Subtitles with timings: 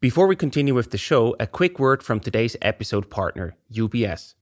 [0.00, 4.32] Before we continue with the show, a quick word from today's episode partner, UBS.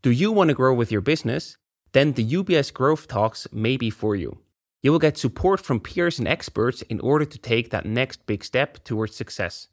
[0.00, 1.58] Do you want to grow with your business?
[1.92, 4.38] Then the UBS Growth Talks may be for you.
[4.82, 8.42] You will get support from peers and experts in order to take that next big
[8.42, 9.68] step towards success.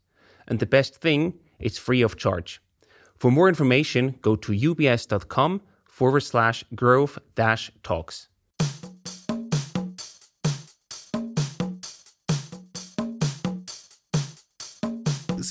[0.46, 2.62] And the best thing, it's free of charge.
[3.16, 8.28] For more information, go to ubs.com forward slash growth dash talks.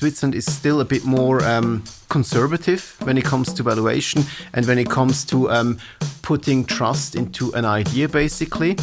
[0.03, 4.77] Switzerland is still a bit more um, conservative when it comes to valuation and when
[4.77, 5.79] it comes to um,
[6.23, 8.77] putting trust into an idea, basically.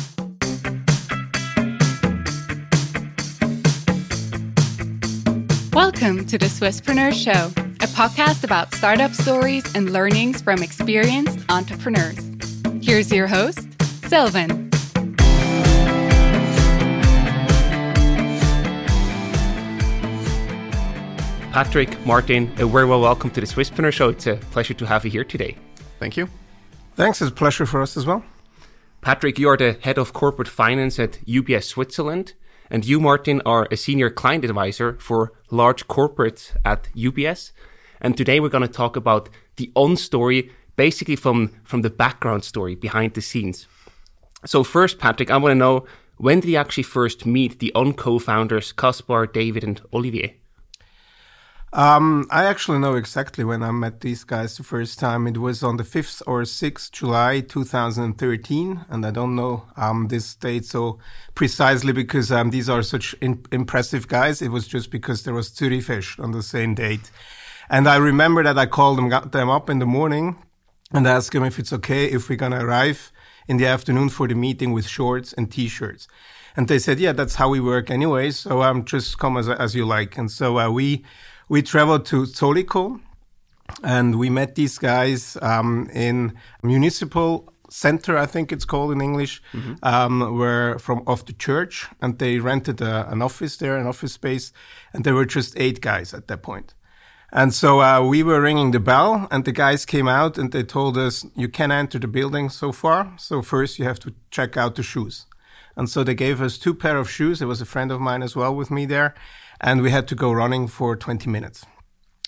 [5.73, 7.51] Welcome to the Swisspreneur Show,
[7.81, 12.31] a podcast about startup stories and learnings from experienced entrepreneurs.
[12.81, 13.67] Here's your host,
[14.07, 14.68] Silvan.
[21.59, 24.07] Patrick, Martin, a very well welcome to the Swisspreneur Show.
[24.07, 25.57] It's a pleasure to have you here today.
[25.99, 26.29] Thank you.
[26.95, 28.23] Thanks, it's a pleasure for us as well.
[29.01, 32.33] Patrick, you are the head of corporate finance at UBS Switzerland,
[32.69, 37.51] and you, Martin, are a senior client advisor for large corporates at UBS.
[37.99, 42.45] And today we're going to talk about the on story, basically from, from the background
[42.45, 43.67] story behind the scenes.
[44.45, 45.85] So, first, Patrick, I want to know
[46.15, 50.38] when did you actually first meet the on co founders, Caspar, David, and Olivier?
[51.71, 55.27] Um, I actually know exactly when I met these guys the first time.
[55.27, 58.85] It was on the 5th or 6th July 2013.
[58.89, 60.97] And I don't know um, this date so
[61.35, 64.41] precisely because um, these are such in- impressive guys.
[64.41, 67.11] It was just because there was Zürichfest on the same date.
[67.69, 70.37] And I remember that I called them, got them up in the morning
[70.91, 73.11] and asked them if it's okay if we're going to arrive
[73.47, 76.07] in the afternoon for the meeting with shorts and t-shirts.
[76.57, 78.31] And they said, yeah, that's how we work anyway.
[78.31, 80.17] So um, just come as, as you like.
[80.17, 81.05] And so uh, we
[81.49, 83.01] we traveled to Zollikon
[83.83, 89.41] and we met these guys um, in municipal center, I think it's called in English,
[89.53, 89.73] mm-hmm.
[89.83, 94.13] um, were from off the church, and they rented a, an office there, an office
[94.13, 94.51] space,
[94.93, 96.73] and there were just eight guys at that point.
[97.31, 100.63] And so uh, we were ringing the bell, and the guys came out and they
[100.63, 103.13] told us, "You can enter the building so far.
[103.17, 105.27] So first you have to check out the shoes."
[105.75, 107.37] And so they gave us two pair of shoes.
[107.37, 109.13] There was a friend of mine as well with me there,
[109.61, 111.65] and we had to go running for 20 minutes.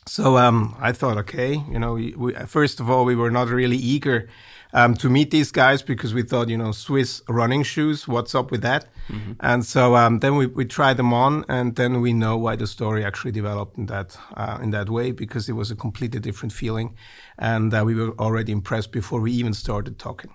[0.08, 3.78] So um, I thought, okay, you know, we, first of all, we were not really
[3.78, 4.28] eager
[4.74, 8.52] um, to meet these guys because we thought, you know, Swiss running shoes, what's up
[8.52, 8.86] with that?
[9.10, 9.34] Mm-hmm.
[9.42, 12.68] And so um, then we, we tried them on, and then we know why the
[12.68, 16.54] story actually developed in that uh, in that way because it was a completely different
[16.54, 16.96] feeling,
[17.38, 20.34] and uh, we were already impressed before we even started talking.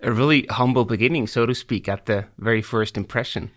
[0.00, 3.50] A really humble beginning, so to speak, at the very first impression.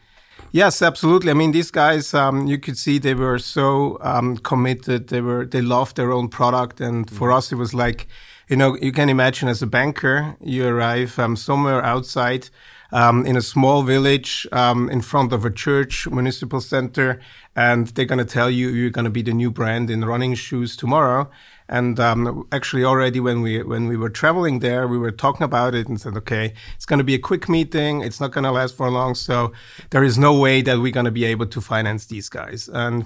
[0.52, 1.30] Yes, absolutely.
[1.30, 5.10] I mean, these guys, um, you could see they were so um, committed.
[5.10, 7.16] They were they loved their own product, and mm-hmm.
[7.16, 8.08] for us, it was like,
[8.48, 12.50] you know, you can imagine as a banker, you arrive um, somewhere outside.
[12.92, 17.22] Um, in a small village um, in front of a church municipal center
[17.56, 20.34] and they're going to tell you you're going to be the new brand in running
[20.34, 21.30] shoes tomorrow
[21.70, 25.76] and um, actually, already when we when we were traveling there, we were talking about
[25.76, 28.02] it and said, okay, it's going to be a quick meeting.
[28.02, 29.54] It's not going to last for long, so
[29.92, 32.68] there is no way that we're going to be able to finance these guys.
[32.74, 33.06] And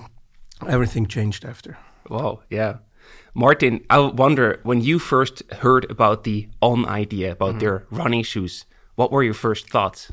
[0.66, 1.78] everything changed after.
[2.10, 2.78] Wow, yeah.
[3.34, 7.60] Martin, I wonder when you first heard about the On idea about mm-hmm.
[7.60, 10.12] their running shoes, what were your first thoughts?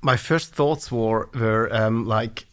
[0.00, 2.46] My first thoughts were were um, like,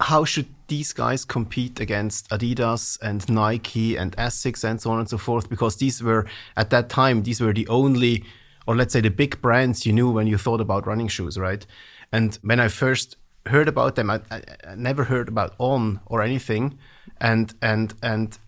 [0.00, 5.08] how should these guys compete against Adidas and Nike and Asics and so on and
[5.08, 8.24] so forth because these were at that time these were the only
[8.66, 11.66] or let's say the big brands you knew when you thought about running shoes, right?
[12.12, 16.20] And when I first heard about them, I, I, I never heard about On or
[16.22, 16.78] anything,
[17.18, 18.38] and and and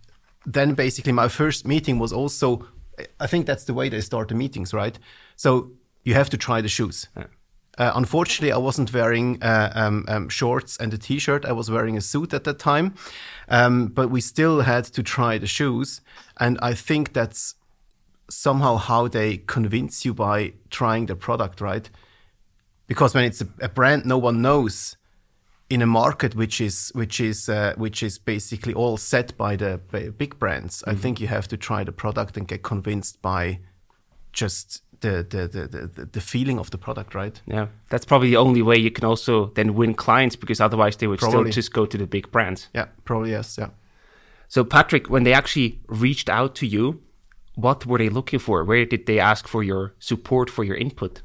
[0.45, 2.69] then basically my first meeting was also
[3.19, 4.99] I think that's the way they start the meetings, right?
[5.37, 5.73] So
[6.05, 7.09] you have to try the shoes.
[7.17, 7.25] Yeah.
[7.79, 11.45] Uh, unfortunately, I wasn't wearing uh, um, um, shorts and a t-shirt.
[11.45, 12.95] I was wearing a suit at that time,
[13.49, 16.01] um, but we still had to try the shoes,
[16.39, 17.55] and I think that's
[18.29, 21.89] somehow how they convince you by trying the product, right?
[22.87, 24.97] Because when it's a, a brand no one knows
[25.69, 29.81] in a market which is which is uh, which is basically all set by the
[30.19, 30.91] big brands, mm-hmm.
[30.91, 33.61] I think you have to try the product and get convinced by
[34.33, 37.41] just the, the, the, the, the feeling of the product, right?
[37.47, 41.07] Yeah, that's probably the only way you can also then win clients because otherwise they
[41.07, 41.51] would probably.
[41.51, 42.69] still just go to the big brands.
[42.75, 43.57] Yeah, probably yes.
[43.59, 43.69] Yeah.
[44.49, 47.01] So Patrick, when they actually reached out to you,
[47.55, 48.65] what were they looking for?
[48.65, 51.23] Where did they ask for your support, for your input?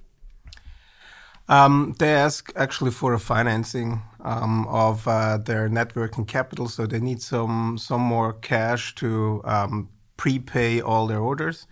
[1.47, 6.87] Um, they ask actually for a financing um, of uh, their net working capital, so
[6.87, 11.67] they need some some more cash to um, prepay all their orders,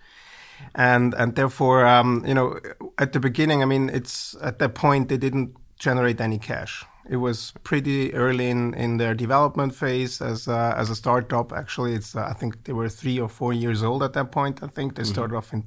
[0.74, 2.58] and and therefore, um, you know,
[2.98, 6.84] at the beginning, I mean, it's at that point they didn't generate any cash.
[7.08, 11.52] It was pretty early in, in their development phase as a, as a startup.
[11.52, 14.62] Actually, it's uh, I think they were three or four years old at that point.
[14.62, 15.12] I think they mm-hmm.
[15.12, 15.64] started off in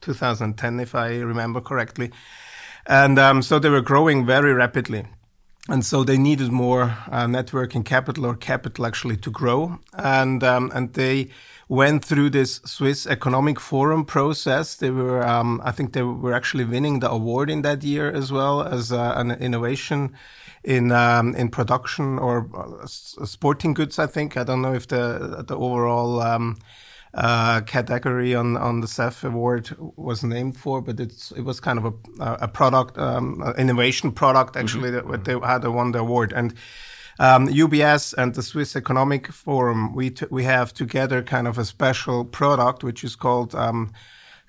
[0.00, 2.12] 2010, if I remember correctly.
[2.86, 5.06] And um, so they were growing very rapidly.
[5.68, 9.80] And so they needed more uh, net working capital or capital actually to grow.
[9.94, 11.28] And, um, and they
[11.68, 14.76] went through this Swiss Economic Forum process.
[14.76, 18.30] They were, um, I think they were actually winning the award in that year as
[18.30, 20.14] well as uh, an innovation
[20.62, 23.98] in um, in production or uh, sporting goods.
[23.98, 26.58] I think I don't know if the the overall um,
[27.16, 31.78] uh, category on on the SEF award was named for, but it's it was kind
[31.78, 31.92] of a
[32.42, 34.60] a product um, innovation product mm-hmm.
[34.60, 35.10] actually mm-hmm.
[35.10, 36.54] that they had won the award and.
[37.18, 42.26] Um, UBS and the Swiss Economic Forum, we we have together kind of a special
[42.26, 43.90] product which is called um,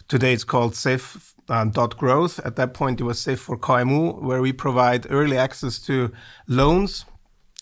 [0.09, 2.39] today it's called Safe uh, dot growth.
[2.45, 6.11] At that point, it was Safe for KMU, where we provide early access to
[6.47, 7.05] loans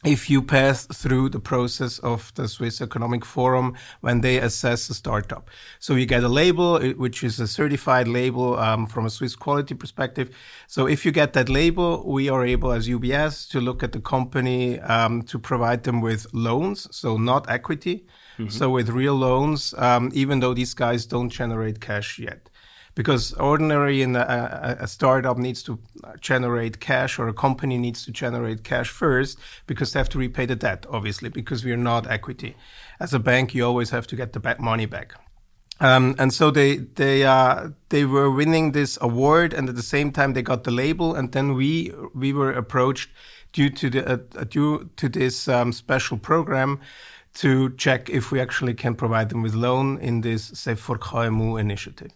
[0.06, 4.94] if you pass through the process of the Swiss Economic Forum when they assess a
[4.94, 5.50] startup.
[5.80, 9.74] So you get a label, which is a certified label um, from a Swiss quality
[9.74, 10.30] perspective.
[10.68, 14.00] So if you get that label, we are able as UBS to look at the
[14.00, 18.06] company um, to provide them with loans, so not equity.
[18.38, 18.50] Mm-hmm.
[18.50, 22.50] So with real loans, um, even though these guys don't generate cash yet
[22.96, 25.78] because ordinary in a, a, startup needs to
[26.22, 29.38] generate cash or a company needs to generate cash first
[29.68, 32.56] because they have to repay the debt obviously because we are not equity
[33.00, 35.14] as a bank you always have to get the back money back
[35.82, 40.12] um, and so they they uh, they were winning this award and at the same
[40.12, 43.10] time they got the label and then we we were approached
[43.52, 46.80] due to the uh, due to this um, special program
[47.34, 51.60] to check if we actually can provide them with loan in this Safe for KMU
[51.60, 52.12] initiative.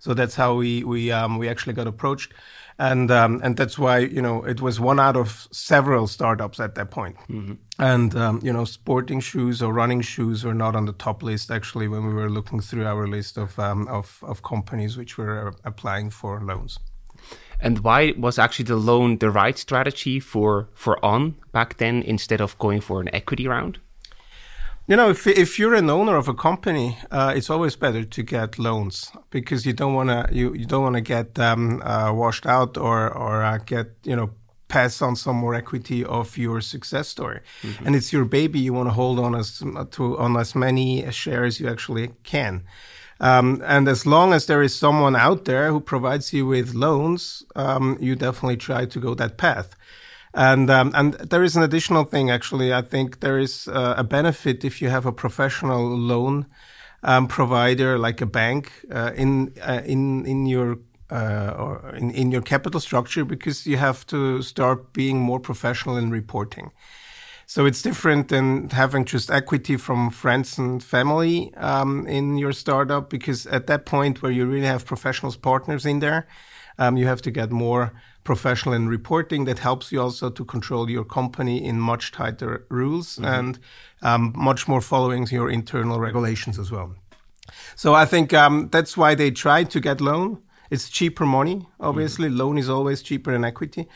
[0.00, 2.32] So that's how we we um, we actually got approached,
[2.78, 6.74] and um, and that's why you know it was one out of several startups at
[6.74, 7.16] that point.
[7.28, 7.54] Mm-hmm.
[7.78, 11.50] And um, you know, sporting shoes or running shoes were not on the top list
[11.50, 15.48] actually when we were looking through our list of um, of, of companies which were
[15.48, 16.78] uh, applying for loans.
[17.60, 22.40] And why was actually the loan the right strategy for for On back then instead
[22.40, 23.78] of going for an equity round?
[24.90, 28.22] You know, if if you're an owner of a company, uh, it's always better to
[28.24, 32.12] get loans because you don't want to you, you don't want to get um, uh,
[32.12, 34.30] washed out or or uh, get you know
[34.66, 37.38] pass on some more equity of your success story.
[37.62, 37.86] Mm-hmm.
[37.86, 38.58] And it's your baby.
[38.58, 42.64] You want to hold on as to on as many shares you actually can.
[43.20, 47.44] Um, and as long as there is someone out there who provides you with loans,
[47.54, 49.76] um, you definitely try to go that path.
[50.32, 52.72] And um, and there is an additional thing actually.
[52.72, 56.46] I think there is uh, a benefit if you have a professional loan
[57.02, 60.78] um, provider like a bank uh, in uh, in in your
[61.10, 65.96] uh, or in, in your capital structure because you have to start being more professional
[65.96, 66.70] in reporting.
[67.46, 73.10] So it's different than having just equity from friends and family um, in your startup
[73.10, 76.28] because at that point where you really have professionals partners in there,
[76.78, 77.92] um, you have to get more
[78.24, 83.16] professional in reporting that helps you also to control your company in much tighter rules
[83.16, 83.24] mm-hmm.
[83.24, 83.58] and
[84.02, 86.94] um, much more following your internal regulations as well.
[87.74, 90.42] So I think um, that's why they tried to get loan.
[90.70, 92.28] It's cheaper money, obviously.
[92.28, 92.38] Mm-hmm.
[92.38, 93.88] Loan is always cheaper than equity,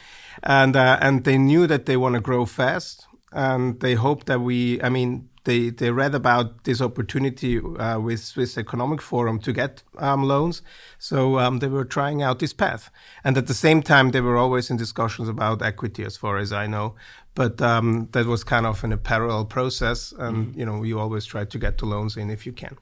[0.42, 4.40] and uh, and they knew that they want to grow fast, and they hope that
[4.40, 4.82] we.
[4.82, 9.82] I mean, they, they read about this opportunity uh, with Swiss Economic Forum to get
[9.98, 10.62] um, loans.
[10.98, 12.90] So um, they were trying out this path.
[13.22, 16.52] And at the same time, they were always in discussions about equity, as far as
[16.52, 16.94] I know.
[17.34, 20.12] But um, that was kind of in a parallel process.
[20.12, 20.60] And, mm-hmm.
[20.60, 22.76] you know, you always try to get the loans in if you can.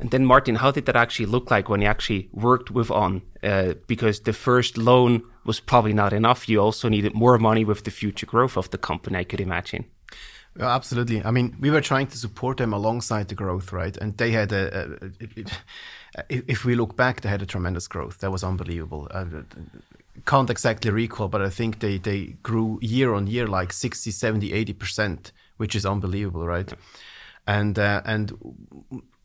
[0.00, 3.22] And then, Martin, how did that actually look like when you actually worked with On?
[3.42, 6.48] Uh, because the first loan was probably not enough.
[6.48, 9.86] You also needed more money with the future growth of the company, I could imagine.
[10.58, 11.24] Yeah, absolutely.
[11.24, 13.96] I mean, we were trying to support them alongside the growth, right?
[13.96, 18.18] And they had a, a, a if we look back, they had a tremendous growth.
[18.18, 19.06] That was unbelievable.
[19.14, 19.24] I
[20.26, 24.50] can't exactly recall, but I think they, they grew year on year like 60, 70,
[24.50, 26.72] 80%, which is unbelievable, right?
[27.46, 28.32] And, uh, and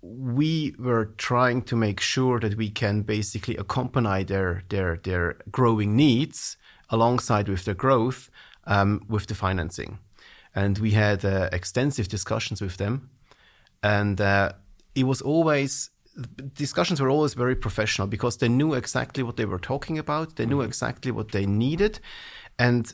[0.03, 5.95] we were trying to make sure that we can basically accompany their, their, their growing
[5.95, 6.57] needs
[6.91, 8.29] alongside with their growth
[8.67, 9.97] um, with the financing
[10.55, 13.09] and we had uh, extensive discussions with them.
[13.81, 14.53] And uh,
[14.95, 15.89] it was always
[16.53, 20.35] discussions were always very professional because they knew exactly what they were talking about.
[20.35, 20.67] They knew mm-hmm.
[20.67, 21.99] exactly what they needed,
[22.59, 22.93] and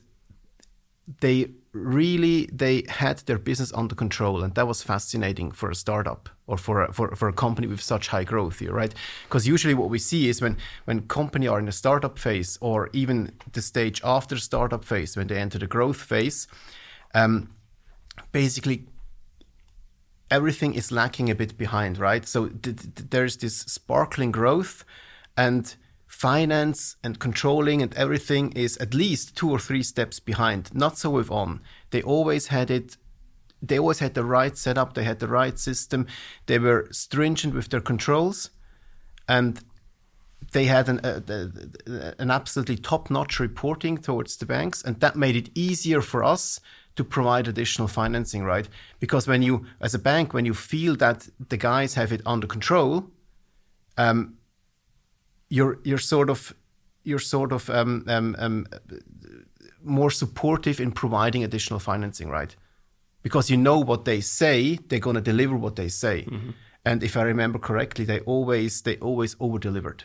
[1.22, 6.28] they really they had their business under control and that was fascinating for a startup
[6.48, 9.75] or for a, for, for a company with such high growth here right because usually
[9.75, 13.62] what we see is when when company are in a startup phase or even the
[13.62, 16.48] stage after startup phase when they enter the growth phase
[17.13, 17.54] um,
[18.32, 18.86] basically
[20.32, 24.86] everything is lacking a bit behind right so th- th- there's this sparkling growth
[25.36, 25.75] and
[26.10, 30.74] finance and controlling and everything is at least two or three steps behind.
[30.74, 31.62] Not so with On.
[31.92, 32.98] They always had it.
[33.62, 34.96] They always had the right setup.
[34.96, 36.08] They had the right system.
[36.48, 38.50] They were stringent with their controls,
[39.28, 39.62] and
[40.51, 41.00] they had an,
[42.20, 46.60] an absolutely top-notch reporting towards the banks, and that made it easier for us
[47.00, 48.68] to provide additional financing, right?
[49.00, 52.46] Because when you, as a bank, when you feel that the guys have it under
[52.46, 53.06] control,
[53.98, 54.38] um,
[55.48, 56.53] you're you're sort of
[57.03, 58.65] you're sort of um, um, um,
[59.82, 62.53] more supportive in providing additional financing, right?
[63.24, 66.25] Because you know what they say, they're going to deliver what they say.
[66.27, 66.50] Mm-hmm.
[66.84, 70.03] And if I remember correctly, they always they always over delivered.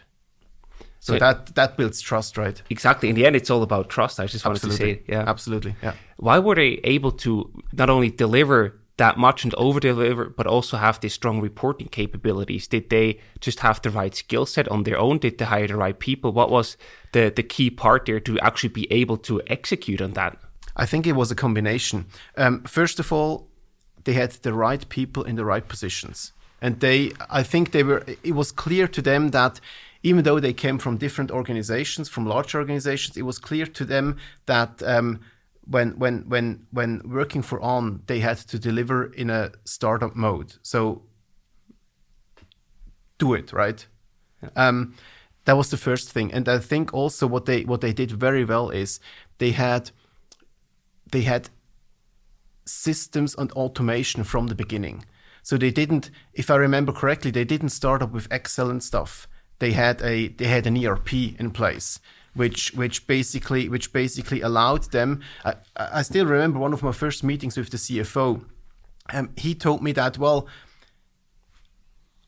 [1.05, 2.63] So, so, that that builds trust, right?
[2.71, 3.11] Exactly.
[3.11, 4.19] In the end, it's all about trust.
[4.19, 4.95] I just wanted absolutely.
[4.95, 5.93] to say, yeah, absolutely, yeah.
[6.17, 10.79] Why were they able to not only deliver that much and over deliver, but also
[10.79, 12.67] have these strong reporting capabilities?
[12.67, 15.19] Did they just have the right skill set on their own?
[15.19, 16.33] Did they hire the right people?
[16.33, 16.79] What was
[17.13, 20.39] the, the key part there to actually be able to execute on that?
[20.75, 22.07] I think it was a combination.
[22.39, 23.49] Um, first of all,
[24.05, 26.33] they had the right people in the right positions.
[26.63, 29.61] And they, I think they were, it was clear to them that
[30.05, 34.19] even though they came from different organizations, from large organizations, it was clear to them
[34.45, 35.21] that um,
[35.67, 40.55] when when when when working for on they had to deliver in a startup mode.
[40.63, 41.03] So
[43.19, 43.87] do it right?
[44.43, 44.51] Yeah.
[44.57, 44.95] um,
[45.47, 46.33] that was the first thing.
[46.33, 49.01] And i think also what they what they did very well is
[49.39, 49.91] they had
[51.11, 51.49] they had
[52.67, 55.07] systems and automation from the beginning.
[55.43, 59.27] So they didn't if i remember correctly they didn't start up with excel and stuff
[59.59, 62.01] they had a they had an erp in place
[62.35, 65.21] which which basically which basically allowed them.
[65.45, 68.45] I, I still remember one of my first meetings with the CFO.
[69.13, 70.49] Um, he told me that well,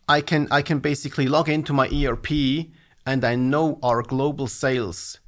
[0.09, 2.31] I can I can basically log into my ERP
[3.05, 5.19] and I know our global sales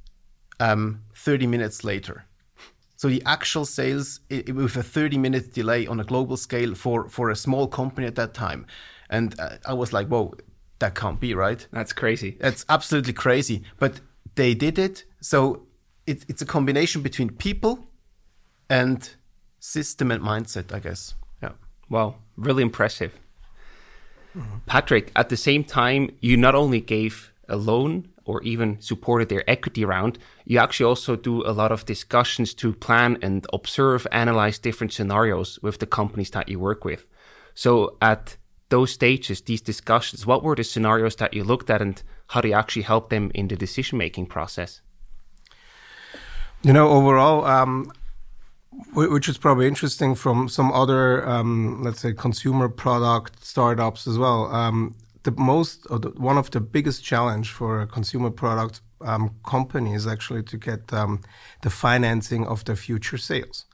[0.59, 2.25] um, 30 minutes later.
[2.95, 7.09] So the actual sales it, with a 30 minute delay on a global scale for
[7.09, 8.65] for a small company at that time,
[9.09, 10.33] and uh, I was like, whoa,
[10.79, 11.67] that can't be right.
[11.71, 12.37] That's crazy.
[12.39, 13.63] That's absolutely crazy.
[13.77, 14.01] But
[14.35, 15.03] they did it.
[15.21, 15.67] So
[16.07, 17.87] it, it's a combination between people
[18.69, 19.09] and
[19.59, 21.13] system and mindset, I guess.
[21.43, 21.51] Yeah.
[21.89, 23.13] Wow, really impressive.
[24.35, 24.59] Mm-hmm.
[24.65, 29.49] Patrick, at the same time, you not only gave a loan or even supported their
[29.49, 34.59] equity round, you actually also do a lot of discussions to plan and observe, analyze
[34.59, 37.05] different scenarios with the companies that you work with.
[37.55, 38.37] So at
[38.69, 42.47] those stages, these discussions, what were the scenarios that you looked at and how do
[42.47, 44.81] you actually help them in the decision making process?
[46.61, 47.91] You know, overall, um,
[48.93, 54.53] which is probably interesting from some other, um, let's say, consumer product startups as well.
[54.53, 59.93] Um, the most, the, one of the biggest challenge for a consumer product um, company
[59.93, 61.21] is actually to get um,
[61.61, 63.65] the financing of their future sales.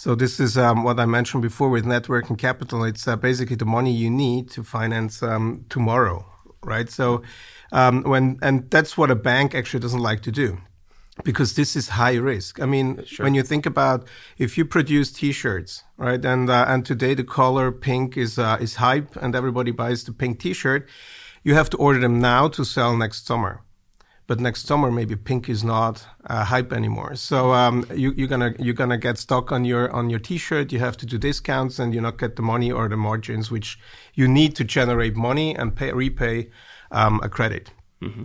[0.00, 2.84] So this is um, what I mentioned before with net working capital.
[2.84, 6.24] It's uh, basically the money you need to finance um, tomorrow,
[6.62, 6.88] right?
[6.88, 7.20] So
[7.70, 10.56] um, when and that's what a bank actually doesn't like to do
[11.22, 12.62] because this is high risk.
[12.62, 13.24] I mean, sure.
[13.24, 17.70] when you think about if you produce T-shirts, right, and uh, and today the color
[17.70, 20.88] pink is uh, is hype and everybody buys the pink T-shirt,
[21.44, 23.64] you have to order them now to sell next summer
[24.30, 27.16] but next summer maybe pink is not uh, hype anymore.
[27.16, 30.70] So um, you, are gonna you're gonna get stuck on your on your T-shirt.
[30.70, 33.76] You have to do discounts, and you not get the money or the margins which
[34.14, 36.48] you need to generate money and pay repay
[36.92, 37.72] um, a credit.
[38.00, 38.22] Mm-hmm.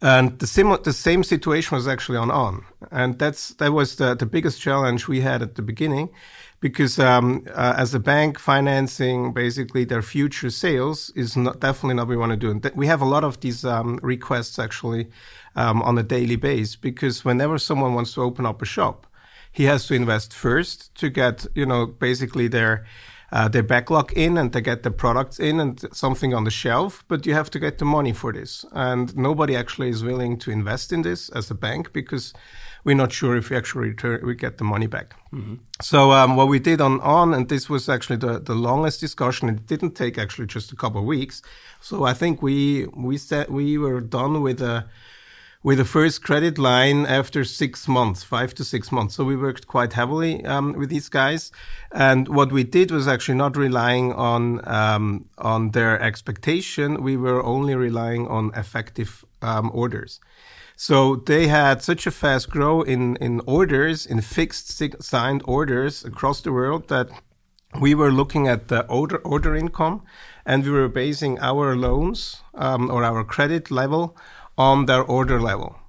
[0.00, 4.14] And the same the same situation was actually on on, and that's that was the
[4.14, 6.10] the biggest challenge we had at the beginning
[6.60, 12.08] because um, uh, as a bank financing basically their future sales is not definitely not
[12.08, 12.50] what we want to do.
[12.50, 15.08] And th- we have a lot of these um, requests actually
[15.54, 19.06] um, on a daily basis because whenever someone wants to open up a shop,
[19.52, 22.84] he has to invest first to get you know basically their
[23.30, 27.04] uh, their backlog in and to get the products in and something on the shelf,
[27.08, 28.64] but you have to get the money for this.
[28.72, 32.32] And nobody actually is willing to invest in this as a bank because
[32.88, 35.14] we're not sure if we actually return, we get the money back.
[35.82, 39.50] So um, what we did on on, and this was actually the, the longest discussion.
[39.50, 41.42] It didn't take actually just a couple of weeks.
[41.82, 44.86] So I think we we said we were done with a
[45.62, 49.16] with the first credit line after six months, five to six months.
[49.16, 51.52] So we worked quite heavily um, with these guys,
[51.92, 54.40] and what we did was actually not relying on
[54.80, 57.02] um, on their expectation.
[57.02, 59.10] We were only relying on effective
[59.42, 60.20] um, orders.
[60.80, 66.40] So they had such a fast grow in, in orders, in fixed signed orders across
[66.40, 67.08] the world that
[67.80, 70.04] we were looking at the order, order income
[70.46, 74.16] and we were basing our loans um, or our credit level
[74.56, 75.80] on their order level.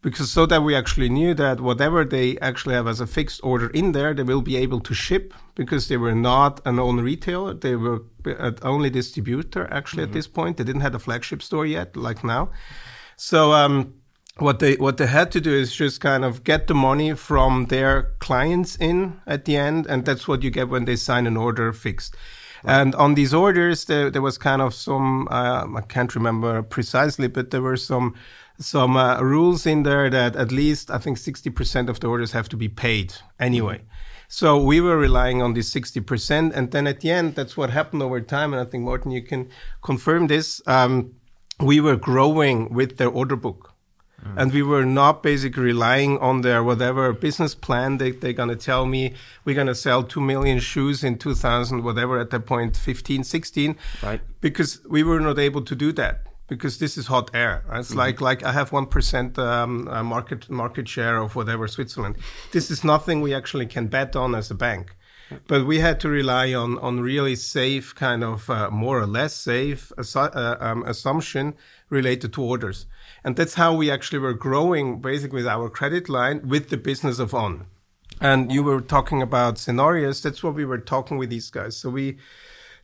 [0.00, 3.68] Because so that we actually knew that whatever they actually have as a fixed order
[3.68, 7.52] in there, they will be able to ship because they were not an own retailer.
[7.52, 10.12] They were an only distributor actually mm-hmm.
[10.12, 10.56] at this point.
[10.56, 12.48] They didn't have a flagship store yet, like now.
[13.18, 13.99] So, um,
[14.40, 17.66] what they what they had to do is just kind of get the money from
[17.66, 21.36] their clients in at the end, and that's what you get when they sign an
[21.36, 22.16] order fixed.
[22.62, 22.80] Right.
[22.80, 27.28] And on these orders, there, there was kind of some uh, I can't remember precisely,
[27.28, 28.14] but there were some
[28.58, 32.32] some uh, rules in there that at least I think sixty percent of the orders
[32.32, 33.78] have to be paid anyway.
[33.78, 33.86] Mm-hmm.
[34.32, 36.52] So we were relying on this 60%.
[36.54, 38.52] And then at the end, that's what happened over time.
[38.52, 39.50] And I think, Martin, you can
[39.82, 40.62] confirm this.
[40.68, 41.16] Um,
[41.58, 43.69] we were growing with their order book.
[44.24, 44.34] Mm.
[44.36, 48.56] And we were not basically relying on their whatever business plan they, they're going to
[48.56, 52.76] tell me we're going to sell 2 million shoes in 2000, whatever at that point,
[52.76, 53.76] 15, 16.
[54.02, 54.20] Right.
[54.40, 57.64] Because we were not able to do that because this is hot air.
[57.72, 57.98] It's mm-hmm.
[57.98, 62.16] like like I have one percent um, uh, market market share of whatever Switzerland.
[62.52, 64.96] This is nothing we actually can bet on as a bank.
[65.46, 69.34] But we had to rely on on really safe kind of uh, more or less
[69.34, 71.54] safe assu- uh, um, assumption
[71.88, 72.86] related to orders.
[73.24, 77.18] And that's how we actually were growing basically with our credit line with the business
[77.18, 77.66] of on.
[78.20, 80.22] And you were talking about scenarios.
[80.22, 81.76] That's what we were talking with these guys.
[81.76, 82.18] So we,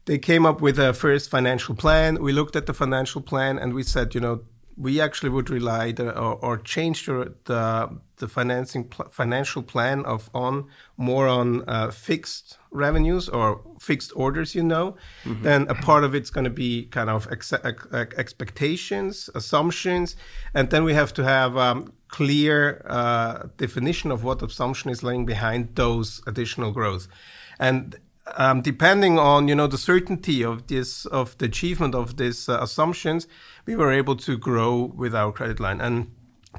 [0.07, 2.23] they came up with a first financial plan.
[2.23, 4.43] We looked at the financial plan and we said, you know,
[4.77, 10.05] we actually would rely the, or, or change the, the, the financing pl- financial plan
[10.05, 10.67] of on
[10.97, 15.43] more on uh, fixed revenues or fixed orders, you know, mm-hmm.
[15.43, 20.15] then a part of it's going to be kind of ex- ex- expectations, assumptions,
[20.53, 25.25] and then we have to have um, clear uh, definition of what assumption is laying
[25.25, 27.09] behind those additional growth,
[27.59, 27.97] and
[28.37, 32.59] um, depending on you know the certainty of this of the achievement of these uh,
[32.61, 33.27] assumptions,
[33.67, 35.81] we were able to grow with our credit line.
[35.81, 36.11] And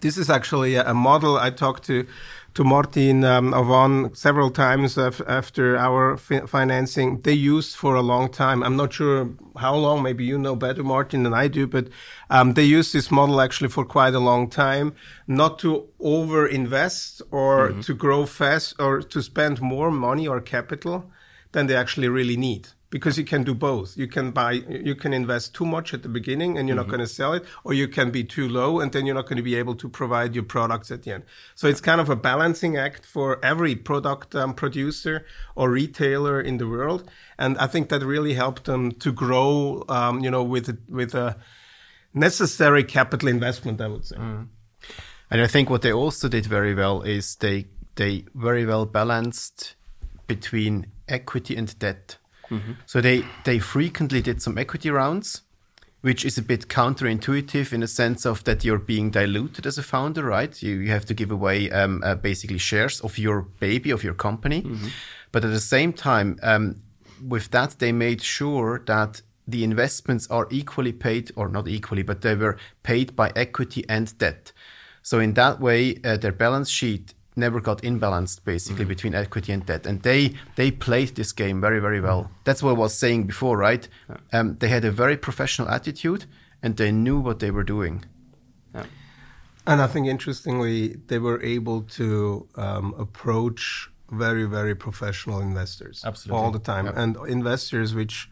[0.01, 2.05] this is actually a, a model I talked to
[2.53, 7.21] to Martin um, Avon several times after our fi- financing.
[7.21, 8.63] They used for a long time.
[8.63, 10.01] I'm not sure how long.
[10.01, 11.67] Maybe you know better, Martin, than I do.
[11.67, 11.89] But
[12.31, 14.95] um, they used this model actually for quite a long time,
[15.27, 17.81] not to over invest or mm-hmm.
[17.81, 21.11] to grow fast or to spend more money or capital
[21.57, 23.97] than they actually really need because you can do both.
[23.97, 26.85] You can buy, you can invest too much at the beginning and you're mm-hmm.
[26.85, 29.25] not going to sell it, or you can be too low and then you're not
[29.25, 31.23] going to be able to provide your products at the end.
[31.55, 36.59] So it's kind of a balancing act for every product um, producer or retailer in
[36.59, 37.09] the world.
[37.39, 41.37] And I think that really helped them to grow, um, you know, with, with a
[42.13, 44.17] necessary capital investment, I would say.
[44.17, 44.47] Mm.
[45.31, 47.65] And I think what they also did very well is they,
[47.95, 49.75] they very well balanced
[50.27, 52.17] between equity and debt.
[52.49, 52.73] Mm-hmm.
[52.85, 55.41] So they, they frequently did some equity rounds,
[56.01, 59.83] which is a bit counterintuitive in the sense of that you're being diluted as a
[59.83, 60.61] founder, right?
[60.61, 64.13] You, you have to give away um, uh, basically shares of your baby, of your
[64.13, 64.61] company.
[64.61, 64.87] Mm-hmm.
[65.31, 66.81] But at the same time, um,
[67.27, 72.21] with that, they made sure that the investments are equally paid, or not equally, but
[72.21, 74.51] they were paid by equity and debt.
[75.01, 78.89] So in that way, uh, their balance sheet never got imbalanced basically mm-hmm.
[78.89, 82.33] between equity and debt and they they played this game very very well mm-hmm.
[82.43, 84.39] that's what i was saying before right yeah.
[84.39, 86.25] um, they had a very professional attitude
[86.61, 88.03] and they knew what they were doing
[88.73, 88.85] yeah.
[89.65, 96.43] and i think interestingly they were able to um, approach very very professional investors Absolutely.
[96.43, 97.01] all the time yeah.
[97.01, 98.29] and investors which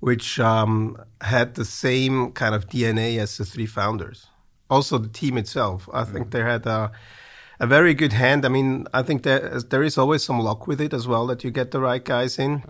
[0.00, 4.26] which um, had the same kind of dna as the three founders
[4.68, 6.30] also the team itself i think mm.
[6.30, 6.92] they had a
[7.60, 8.44] a very good hand.
[8.44, 11.44] I mean, I think there there is always some luck with it as well that
[11.44, 12.64] you get the right guys in.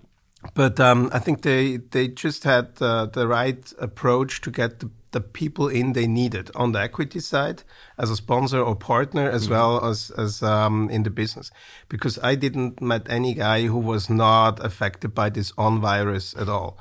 [0.54, 4.90] But um, I think they they just had uh, the right approach to get the,
[5.12, 7.62] the, people in they needed on the equity side
[7.98, 9.52] as a sponsor or partner as mm-hmm.
[9.52, 11.50] well as as um, in the business.
[11.88, 16.48] Because I didn't met any guy who was not affected by this on virus at
[16.48, 16.78] all.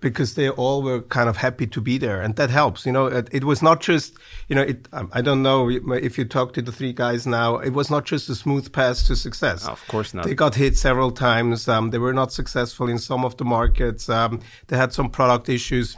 [0.00, 2.86] Because they all were kind of happy to be there, and that helps.
[2.86, 4.16] You know, it, it was not just
[4.48, 4.88] you know, it.
[4.92, 7.58] Um, I don't know if you talk to the three guys now.
[7.58, 9.66] It was not just a smooth path to success.
[9.66, 10.24] Of course not.
[10.24, 11.68] They got hit several times.
[11.68, 14.08] Um, they were not successful in some of the markets.
[14.08, 15.96] Um, they had some product issues.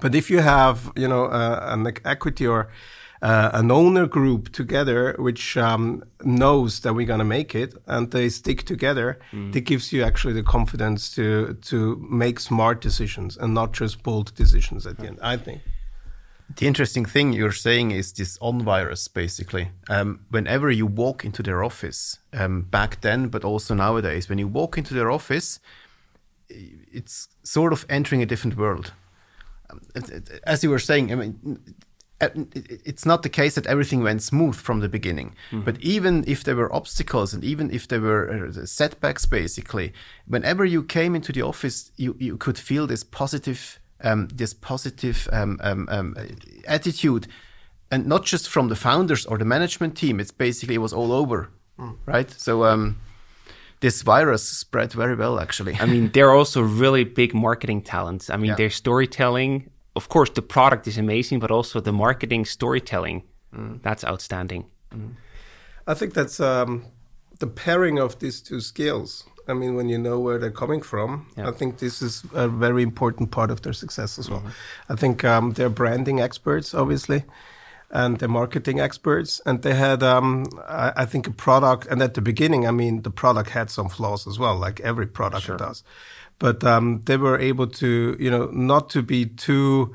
[0.00, 2.68] But if you have, you know, uh, an equity or
[3.24, 8.10] uh, an owner group together, which um, knows that we're going to make it, and
[8.10, 9.50] they stick together, mm.
[9.52, 14.34] that gives you actually the confidence to to make smart decisions and not just bold
[14.34, 15.18] decisions at the end.
[15.22, 15.62] I think.
[16.56, 19.70] The interesting thing you're saying is this on virus, basically.
[19.88, 24.46] Um, whenever you walk into their office, um, back then, but also nowadays, when you
[24.46, 25.60] walk into their office,
[26.48, 28.92] it's sort of entering a different world.
[29.70, 29.80] Um,
[30.46, 31.58] as you were saying, I mean,
[32.20, 35.34] it's not the case that everything went smooth from the beginning.
[35.50, 35.64] Mm.
[35.64, 39.92] But even if there were obstacles and even if there were uh, setbacks, basically,
[40.26, 45.28] whenever you came into the office, you, you could feel this positive, um, this positive
[45.32, 46.16] um, um, um,
[46.66, 47.26] attitude,
[47.90, 50.20] and not just from the founders or the management team.
[50.20, 51.96] It's basically it was all over, mm.
[52.06, 52.30] right?
[52.30, 52.64] So.
[52.64, 53.00] Um,
[53.80, 55.76] this virus spread very well, actually.
[55.78, 58.30] I mean, they're also really big marketing talents.
[58.30, 58.54] I mean, yeah.
[58.54, 63.22] their storytelling of course, the product is amazing, but also the marketing storytelling
[63.54, 63.80] mm.
[63.82, 64.66] that's outstanding.
[64.92, 65.14] Mm.
[65.86, 66.86] I think that's um,
[67.38, 69.24] the pairing of these two skills.
[69.46, 71.48] I mean, when you know where they're coming from, yeah.
[71.48, 74.40] I think this is a very important part of their success as well.
[74.40, 74.92] Mm-hmm.
[74.92, 77.24] I think um, they're branding experts, obviously,
[77.90, 79.42] and they're marketing experts.
[79.44, 81.86] And they had, um, I, I, think, a product.
[81.86, 85.06] And at the beginning, I mean, the product had some flaws as well, like every
[85.06, 85.58] product sure.
[85.58, 85.84] does
[86.38, 89.94] but um, they were able to, you know, not to be too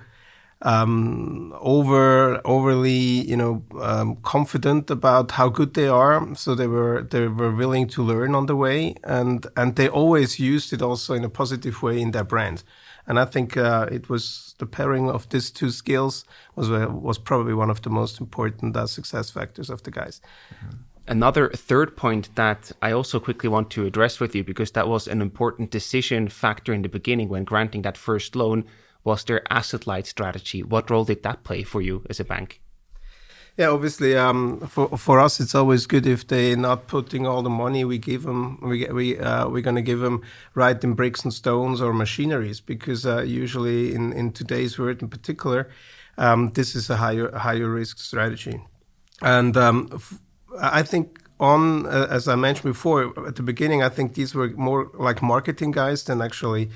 [0.61, 6.35] um, over overly, you know, um, confident about how good they are.
[6.35, 10.39] So they were they were willing to learn on the way, and and they always
[10.39, 12.63] used it also in a positive way in their brand.
[13.07, 16.25] And I think uh, it was the pairing of these two skills
[16.55, 20.21] was uh, was probably one of the most important uh, success factors of the guys.
[20.53, 20.75] Mm-hmm.
[21.09, 25.07] Another third point that I also quickly want to address with you, because that was
[25.07, 28.63] an important decision factor in the beginning when granting that first loan,
[29.03, 30.61] was their asset light strategy.
[30.61, 32.61] What role did that play for you as a bank?
[33.57, 37.49] Yeah, obviously, um, for for us, it's always good if they're not putting all the
[37.49, 38.59] money we give them.
[38.61, 40.21] We we uh, we're going to give them
[40.53, 45.09] right in bricks and stones or machineries because uh, usually in in today's world in
[45.09, 45.69] particular,
[46.19, 48.61] um, this is a higher higher risk strategy,
[49.21, 49.99] and um,
[50.61, 54.49] I think on, uh, as I mentioned before at the beginning, I think these were
[54.49, 56.69] more like marketing guys than actually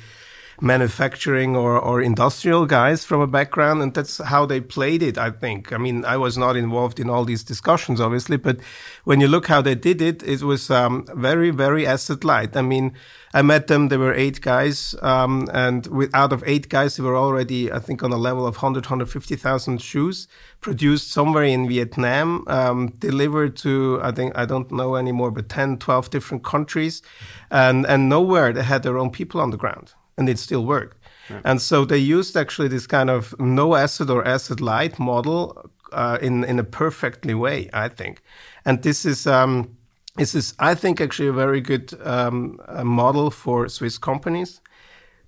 [0.61, 3.81] manufacturing or, or industrial guys from a background.
[3.81, 5.73] And that's how they played it, I think.
[5.73, 8.59] I mean, I was not involved in all these discussions, obviously, but
[9.03, 12.55] when you look how they did it, it was um, very, very asset light.
[12.55, 12.93] I mean,
[13.33, 13.87] I met them.
[13.87, 17.79] There were eight guys, um, and with, out of eight guys, they were already, I
[17.79, 20.27] think, on a level of 100, 150,000 shoes
[20.61, 25.79] produced somewhere in Vietnam, um, delivered to, I think, I don't know anymore, but 10,
[25.79, 27.01] 12 different countries,
[27.49, 30.97] and and nowhere they had their own people on the ground, and it still worked.
[31.29, 31.41] Yeah.
[31.45, 36.17] And so they used actually this kind of no asset or asset light model uh,
[36.21, 38.21] in in a perfectly way, I think.
[38.65, 39.27] And this is.
[39.27, 39.77] Um,
[40.15, 44.61] this is, I think, actually a very good um, a model for Swiss companies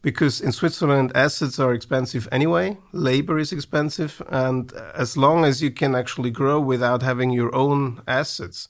[0.06, 5.72] because in Switzerland, assets are expensive anyway, labor is expensive, and as long as you
[5.72, 8.68] can actually grow without having your own assets,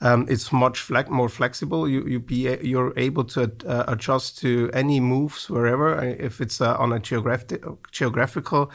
[0.00, 1.88] um, it's much fle- more flexible.
[1.88, 6.60] You you be you're able to uh, adjust to any moves wherever, uh, if it's
[6.60, 8.70] uh, on a geographic geographical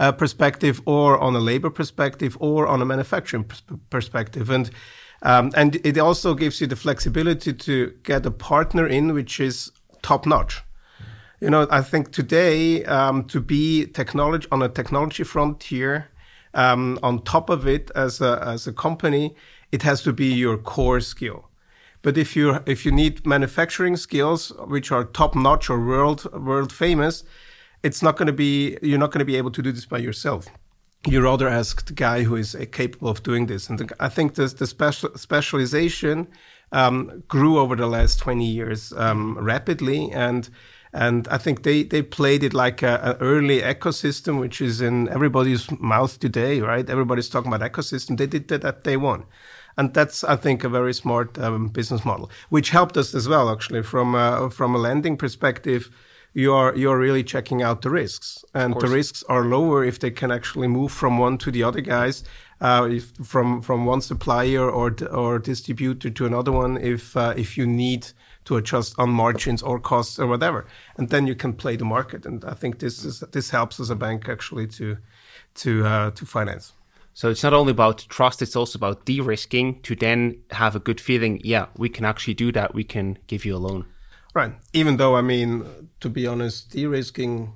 [0.00, 4.70] uh, perspective, or on a labor perspective, or on a manufacturing pers- perspective, and
[5.22, 9.70] um, and it also gives you the flexibility to get a partner in which is
[10.02, 10.62] top notch.
[11.40, 16.08] You know, I think today um, to be technology on a technology frontier,
[16.54, 19.36] um, on top of it as a as a company,
[19.74, 21.38] it has to be your core skill.
[22.02, 26.72] But if you if you need manufacturing skills which are top notch or world world
[26.72, 27.24] famous,
[27.82, 29.98] it's not going to be you're not going to be able to do this by
[29.98, 30.46] yourself
[31.06, 33.68] you rather ask the guy who is uh, capable of doing this.
[33.68, 36.28] And the, I think this, the special, specialization
[36.72, 40.10] um, grew over the last 20 years um, rapidly.
[40.12, 40.48] And
[40.94, 45.68] and I think they, they played it like an early ecosystem, which is in everybody's
[45.80, 46.88] mouth today, right?
[46.88, 48.16] Everybody's talking about ecosystem.
[48.16, 49.24] They did that at day one.
[49.76, 53.50] And that's, I think, a very smart um, business model, which helped us as well,
[53.50, 55.90] actually, from a, from a lending perspective
[56.34, 60.00] you are you are really checking out the risks, and the risks are lower if
[60.00, 62.24] they can actually move from one to the other guys,
[62.60, 66.76] uh, if, from from one supplier or or distributor to another one.
[66.76, 68.08] If uh, if you need
[68.46, 70.66] to adjust on margins or costs or whatever,
[70.98, 72.26] and then you can play the market.
[72.26, 74.96] And I think this is this helps as a bank actually to
[75.54, 76.72] to uh, to finance.
[77.14, 81.00] So it's not only about trust; it's also about de-risking to then have a good
[81.00, 81.40] feeling.
[81.44, 82.74] Yeah, we can actually do that.
[82.74, 83.86] We can give you a loan.
[84.34, 84.52] Right.
[84.72, 85.64] Even though I mean,
[86.00, 87.52] to be honest, de-risking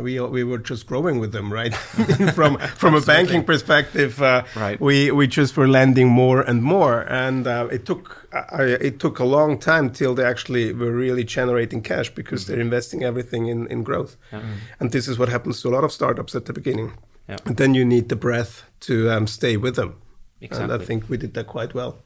[0.00, 1.74] we we were just growing with them, right?
[2.34, 4.80] from from a banking perspective, uh, right.
[4.80, 9.18] we we just were lending more and more, and uh, it took uh, it took
[9.18, 12.52] a long time till they actually were really generating cash because mm-hmm.
[12.52, 14.40] they're investing everything in in growth, yeah.
[14.40, 14.52] mm-hmm.
[14.80, 16.92] and this is what happens to a lot of startups at the beginning.
[17.28, 17.38] Yeah.
[17.46, 20.00] And then you need the breath to um, stay with them,
[20.40, 20.74] exactly.
[20.74, 21.98] and I think we did that quite well.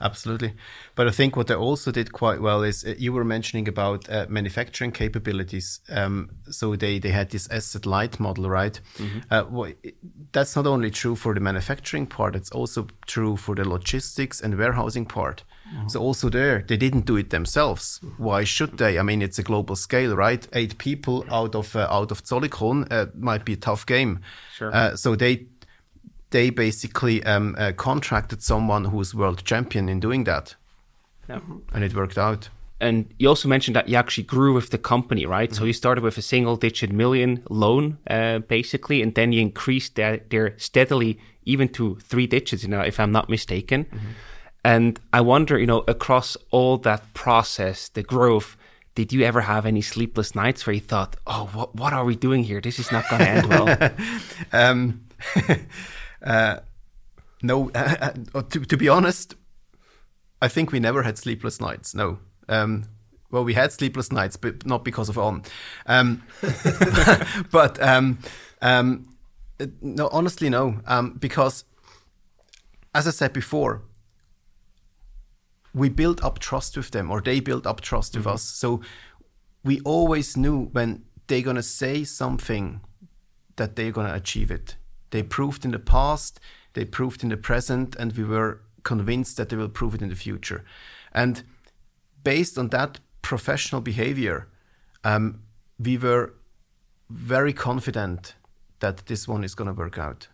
[0.00, 0.54] Absolutely.
[0.94, 4.08] But I think what they also did quite well is uh, you were mentioning about
[4.08, 5.80] uh, manufacturing capabilities.
[5.90, 8.80] Um, so they, they had this asset light model, right?
[8.98, 9.18] Mm-hmm.
[9.30, 9.72] Uh, well,
[10.32, 14.56] that's not only true for the manufacturing part, it's also true for the logistics and
[14.56, 15.44] warehousing part.
[15.72, 15.88] Mm-hmm.
[15.88, 18.00] So also there, they didn't do it themselves.
[18.18, 18.98] Why should they?
[18.98, 20.46] I mean, it's a global scale, right?
[20.52, 24.20] Eight people out of uh, out of Zollikon uh, might be a tough game.
[24.56, 24.74] Sure.
[24.74, 25.46] Uh, so they
[26.30, 30.56] they basically um, uh, contracted someone who's world champion in doing that.
[31.28, 31.40] Yeah.
[31.72, 32.48] And it worked out.
[32.80, 35.50] And you also mentioned that you actually grew with the company, right?
[35.50, 35.58] Mm-hmm.
[35.58, 39.96] So you started with a single digit million loan, uh, basically, and then you increased
[39.96, 43.84] that there steadily, even to three digits, you know, if I'm not mistaken.
[43.84, 44.06] Mm-hmm.
[44.64, 48.56] And I wonder, you know, across all that process, the growth,
[48.94, 52.16] did you ever have any sleepless nights where you thought, oh, what, what are we
[52.16, 52.60] doing here?
[52.60, 53.90] This is not going to end well?
[54.52, 55.06] um,
[56.22, 56.60] Uh,
[57.42, 59.34] no, uh, uh, to, to be honest,
[60.42, 61.94] I think we never had sleepless nights.
[61.94, 62.18] No.
[62.48, 62.84] Um,
[63.30, 65.44] well, we had sleepless nights, but not because of on.
[65.86, 66.22] Um,
[67.50, 68.18] but um,
[68.60, 69.16] um,
[69.80, 70.80] no, honestly, no.
[70.86, 71.64] Um, because,
[72.94, 73.82] as I said before,
[75.74, 78.20] we built up trust with them, or they built up trust mm-hmm.
[78.20, 78.42] with us.
[78.42, 78.80] So
[79.62, 82.80] we always knew when they're gonna say something
[83.56, 84.76] that they're gonna achieve it.
[85.10, 86.40] They proved in the past,
[86.72, 90.08] they proved in the present, and we were convinced that they will prove it in
[90.08, 90.64] the future.
[91.12, 91.42] And
[92.22, 94.48] based on that professional behavior,
[95.04, 95.42] um,
[95.78, 96.34] we were
[97.08, 98.34] very confident
[98.80, 100.28] that this one is going to work out.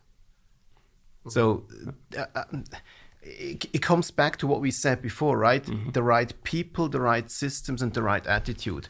[1.28, 1.64] So
[2.16, 2.44] uh, uh,
[3.26, 5.64] it, it, comes back to what we said before, right?
[5.64, 5.90] Mm-hmm.
[5.90, 8.88] The right people, the right systems, and the right attitude.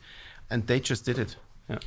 [0.51, 1.37] And they just did it.
[1.69, 1.79] Yeah.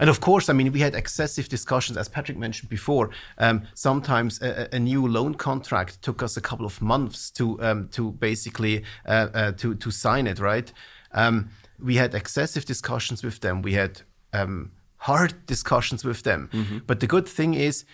[0.00, 3.10] And of course, I mean, we had excessive discussions, as Patrick mentioned before.
[3.36, 7.88] Um, sometimes a, a, new loan contract took us a couple of months to um,
[7.88, 10.38] to basically uh, uh, to to sign it.
[10.38, 10.72] Right?
[11.12, 13.62] Um, we had excessive discussions with them.
[13.62, 16.48] We had um, hard discussions with them.
[16.52, 16.78] Mm-hmm.
[16.86, 17.84] But the good thing is,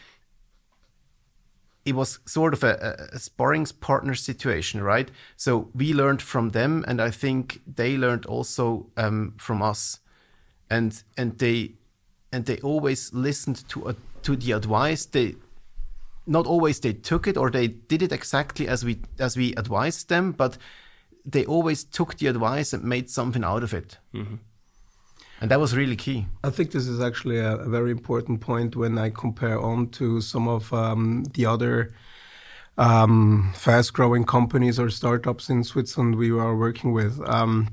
[1.84, 5.10] it was sort of a, a, sparring partner situation, right?
[5.36, 10.00] So we learned from them, and I think they learned also um, from us,
[10.70, 11.72] and and they
[12.32, 13.92] and they always listened to uh,
[14.22, 15.04] to the advice.
[15.04, 15.36] They
[16.26, 20.08] not always they took it or they did it exactly as we as we advised
[20.08, 20.56] them, but
[21.24, 23.98] they always took the advice and made something out of it.
[24.14, 24.36] Mm-hmm.
[25.44, 26.26] And that was really key.
[26.42, 30.22] I think this is actually a, a very important point when I compare on to
[30.22, 31.92] some of um, the other
[32.78, 37.20] um, fast-growing companies or startups in Switzerland we are working with.
[37.28, 37.68] Um,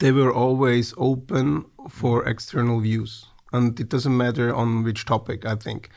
[0.00, 5.46] they were always open for external views and it doesn't matter on which topic.
[5.46, 5.90] I think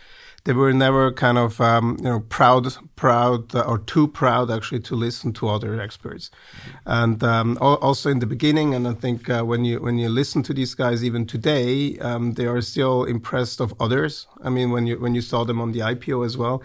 [0.45, 4.82] they were never kind of um, you know proud, proud uh, or too proud actually
[4.82, 6.32] to listen to other experts,
[6.86, 8.73] and um, also in the beginning.
[8.73, 12.34] And I think uh, when you when you listen to these guys even today, um,
[12.34, 14.28] they are still impressed of others.
[14.41, 16.63] I mean, when you when you saw them on the IPO as well.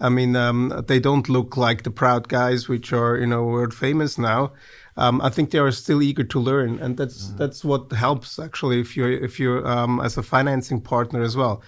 [0.00, 3.72] I mean, um, they don't look like the proud guys, which are you know world
[3.72, 4.52] famous now
[4.96, 7.38] um, I think they are still eager to learn, and that's mm.
[7.38, 11.62] that's what helps actually if you're if you're um, as a financing partner as well.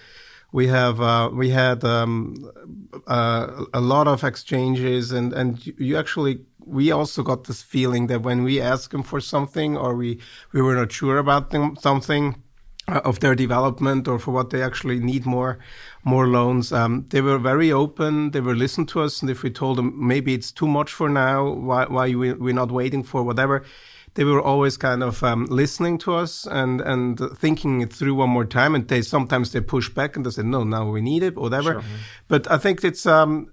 [0.55, 2.49] We have uh, we had um,
[3.07, 8.21] uh, a lot of exchanges, and and you actually we also got this feeling that
[8.21, 10.21] when we ask them for something or we
[10.53, 12.41] we were not sure about them, something
[12.87, 15.59] uh, of their development or for what they actually need more
[16.05, 16.71] more loans.
[16.71, 18.31] Um, they were very open.
[18.31, 21.09] They were listened to us, and if we told them maybe it's too much for
[21.09, 23.65] now, why why we, we're not waiting for whatever,
[24.15, 28.29] they were always kind of um, listening to us and and thinking it through one
[28.29, 28.73] more time.
[28.75, 31.73] And they sometimes they push back and they said no, now we need it, whatever.
[31.73, 31.83] Sure.
[32.27, 33.51] But I think it's um,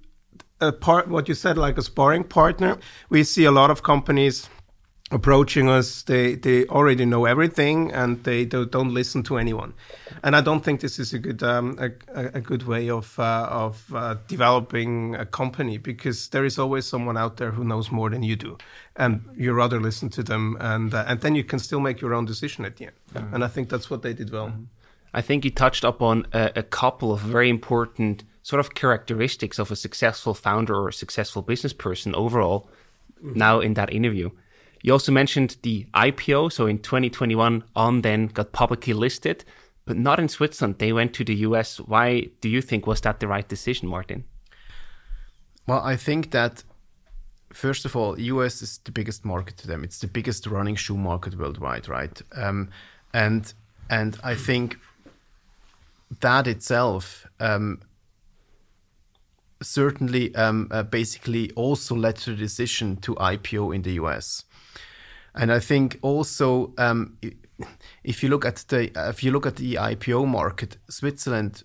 [0.60, 2.78] a part what you said like a sparring partner.
[3.10, 4.48] We see a lot of companies
[5.12, 9.74] approaching us, they, they already know everything and they do, don't listen to anyone.
[10.24, 11.90] And I don't think this is a good um, a,
[12.38, 17.16] a, good way of uh, of uh, developing a company because there is always someone
[17.16, 18.56] out there who knows more than you do,
[18.96, 22.14] and you rather listen to them, and uh, and then you can still make your
[22.14, 22.96] own decision at the end.
[23.14, 23.34] Mm-hmm.
[23.34, 24.48] And I think that's what they did well.
[24.48, 24.64] Mm-hmm.
[25.14, 29.70] I think you touched upon a, a couple of very important sort of characteristics of
[29.70, 32.68] a successful founder or a successful business person overall.
[33.18, 33.38] Mm-hmm.
[33.38, 34.30] Now in that interview.
[34.82, 36.52] You also mentioned the IPO.
[36.52, 39.44] So in 2021, On then got publicly listed
[39.84, 40.78] but not in Switzerland.
[40.78, 41.78] They went to the US.
[41.78, 44.24] Why do you think was that the right decision, Martin?
[45.66, 46.64] Well, I think that
[47.52, 49.84] first of all, US is the biggest market to them.
[49.84, 52.20] It's the biggest running shoe market worldwide, right?
[52.34, 52.70] Um,
[53.12, 53.52] and
[53.90, 54.78] and I think
[56.20, 57.80] that itself um,
[59.60, 64.44] certainly um, uh, basically also led to the decision to IPO in the US.
[65.34, 67.18] And I think also um,
[68.04, 71.64] if you look at the if you look at the IPO market, Switzerland.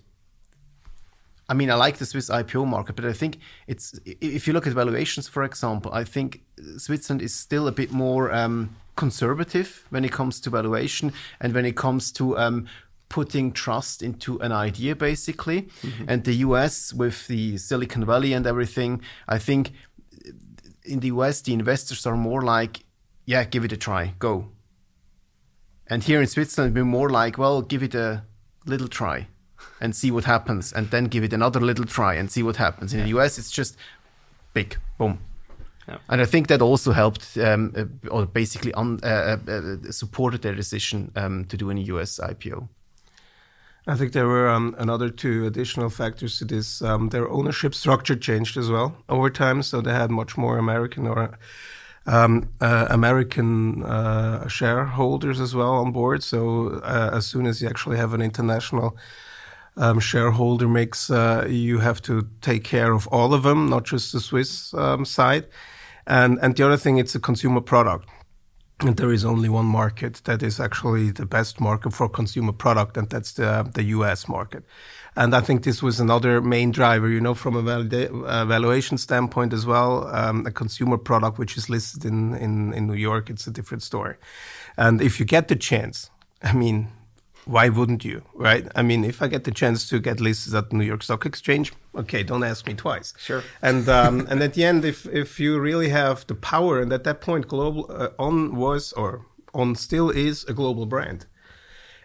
[1.50, 4.68] I mean, I like the Swiss IPO market, but I think it's if you look
[4.68, 6.42] at valuations, for example, I think
[6.78, 11.66] Switzerland is still a bit more um, conservative when it comes to valuation and when
[11.66, 12.68] it comes to um,
[13.08, 15.62] putting trust into an idea, basically.
[15.62, 16.06] Mm-hmm.
[16.10, 19.72] And the US with the Silicon Valley and everything, I think
[20.84, 22.84] in the US the investors are more like,
[23.28, 24.48] yeah, give it a try, go
[25.90, 28.24] and here in Switzerland, we're more like, well, give it a
[28.66, 29.28] little try
[29.80, 32.94] and see what happens, and then give it another little try and see what happens.
[32.94, 33.06] In yeah.
[33.06, 33.78] the US, it's just
[34.54, 35.20] big, boom.
[35.88, 35.98] Yeah.
[36.10, 40.42] And I think that also helped, um, uh, or basically un, uh, uh, uh supported
[40.42, 42.68] their decision um, to do a US IPO.
[43.90, 46.82] I think there were um, another two additional factors to this.
[46.82, 51.08] Um, their ownership structure changed as well over time, so they had much more American
[51.08, 51.40] or
[52.08, 56.24] um, uh, American uh, shareholders as well on board.
[56.24, 58.98] So uh, as soon as you actually have an international
[59.76, 64.14] um, shareholder mix, uh, you have to take care of all of them, not just
[64.14, 65.46] the Swiss um, side.
[66.08, 68.08] And and the other thing, it's a consumer product.
[68.80, 72.98] And there is only one market that is actually the best market for consumer product,
[72.98, 74.28] and that's the the U.S.
[74.28, 74.64] market.
[75.18, 77.64] And I think this was another main driver, you know, from a
[78.46, 80.08] valuation standpoint as well.
[80.16, 83.82] Um, a consumer product which is listed in, in, in New York, it's a different
[83.82, 84.16] story.
[84.78, 86.12] And if you get the chance,
[86.44, 86.90] I mean,
[87.46, 88.68] why wouldn't you, right?
[88.76, 91.26] I mean, if I get the chance to get listed at the New York Stock
[91.26, 93.16] Exchange, okay, don't ask me twice.
[93.18, 93.42] Sure.
[93.64, 97.06] And um, and at the end, if if you really have the power, and at
[97.06, 101.26] that point, global uh, on was or on still is a global brand,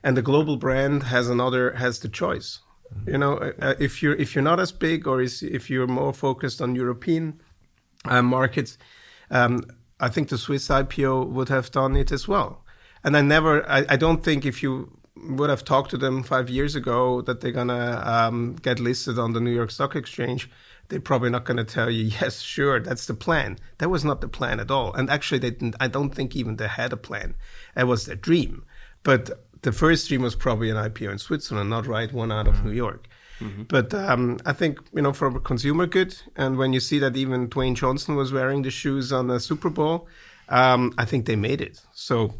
[0.03, 2.61] and the global brand has another has the choice.
[3.07, 6.13] You know, uh, uh, if you're if you're not as big, or if you're more
[6.13, 7.41] focused on European
[8.05, 8.79] uh, markets,
[9.31, 9.65] um,
[10.01, 12.65] I think the Swiss IPO would have done it as well.
[13.05, 16.49] And I never, I, I don't think if you would have talked to them five
[16.49, 20.51] years ago that they're gonna um, get listed on the New York Stock Exchange,
[20.89, 23.59] they're probably not gonna tell you, yes, sure, that's the plan.
[23.79, 24.93] That was not the plan at all.
[24.95, 25.77] And actually, they didn't.
[25.81, 27.35] I don't think even they had a plan.
[27.77, 28.65] It was their dream.
[29.03, 29.31] But
[29.63, 32.69] the first dream was probably an IPO in Switzerland, not right one out of mm-hmm.
[32.69, 33.09] New York.
[33.41, 33.63] Mm-hmm.
[33.65, 37.17] But um, I think you know, for a consumer good, and when you see that
[37.17, 40.07] even Dwayne Johnson was wearing the shoes on the Super Bowl,
[40.49, 41.81] um, I think they made it.
[41.93, 42.35] So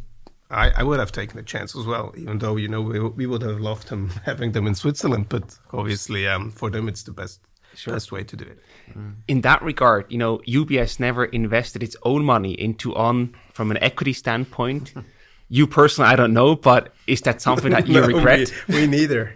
[0.51, 3.27] I, I, would have taken the chance as well, even though you know we, we
[3.27, 5.29] would have loved them having them in Switzerland.
[5.29, 7.41] But obviously, um, for them, it's the best
[7.75, 7.95] sure.
[7.95, 8.61] best way to do it.
[8.97, 9.15] Mm.
[9.27, 13.79] In that regard, you know, UBS never invested its own money into On from an
[13.79, 14.95] equity standpoint.
[15.53, 18.51] You personally, I don't know, but is that something that you no, regret?
[18.69, 19.35] We, we neither.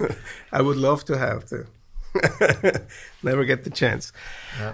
[0.52, 1.66] I would love to have to.
[3.22, 4.10] Never get the chance.
[4.58, 4.72] Yeah.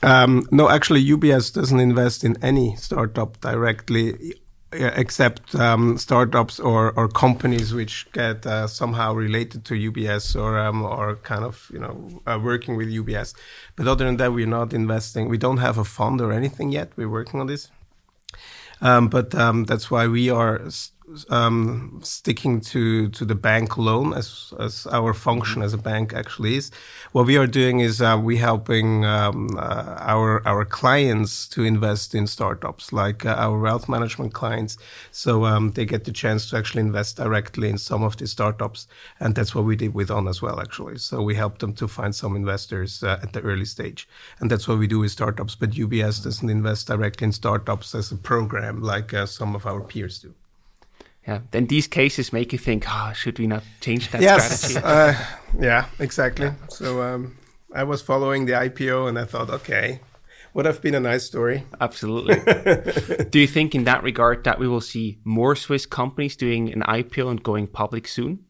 [0.00, 4.34] Um, no, actually, UBS doesn't invest in any startup directly,
[4.70, 10.84] except um, startups or, or companies which get uh, somehow related to UBS or um,
[10.84, 13.34] or kind of you know uh, working with UBS.
[13.74, 15.28] But other than that, we're not investing.
[15.28, 16.92] We don't have a fund or anything yet.
[16.94, 17.72] We're working on this.
[18.80, 20.60] Um, but um, that's why we are
[21.30, 26.56] um, sticking to to the bank loan as as our function as a bank actually
[26.56, 26.70] is.
[27.12, 32.14] What we are doing is uh, we helping um, uh, our our clients to invest
[32.14, 34.76] in startups, like uh, our wealth management clients,
[35.10, 38.86] so um, they get the chance to actually invest directly in some of these startups,
[39.20, 40.98] and that's what we did with On as well actually.
[40.98, 44.08] So we help them to find some investors uh, at the early stage,
[44.40, 45.54] and that's what we do with startups.
[45.54, 49.80] But UBS doesn't invest directly in startups as a program like uh, some of our
[49.80, 50.34] peers do.
[51.28, 51.40] Yeah.
[51.50, 54.80] Then these cases make you think, ah, oh, should we not change that yes, strategy?
[54.82, 55.14] uh,
[55.60, 56.46] yeah, exactly.
[56.46, 56.54] Yeah.
[56.70, 57.36] So um,
[57.74, 60.00] I was following the IPO and I thought, okay,
[60.54, 61.64] Would have been a nice story.
[61.80, 62.36] Absolutely.
[63.30, 66.82] Do you think, in that regard, that we will see more Swiss companies doing an
[66.82, 68.44] IPO and going public soon?